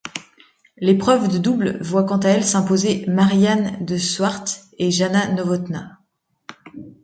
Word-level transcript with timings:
L'épreuve 0.77 1.27
de 1.31 1.37
double 1.37 1.77
voit 1.83 2.05
quant 2.05 2.17
à 2.17 2.29
elle 2.29 2.43
s'imposer 2.43 3.05
Mariaan 3.07 3.77
de 3.85 3.97
Swardt 3.99 4.51
et 4.79 4.89
Jana 4.89 5.31
Novotná. 5.31 5.99